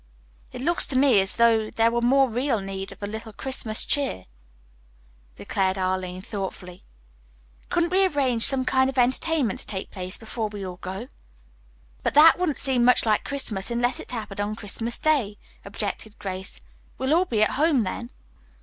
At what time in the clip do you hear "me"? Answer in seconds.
0.97-1.19